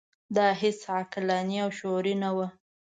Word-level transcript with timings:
دا 0.35 0.47
هیڅ 0.61 0.79
عقلاني 0.99 1.57
او 1.63 1.69
شعوري 1.77 2.13
نه 2.23 2.29
وه. 2.35 2.47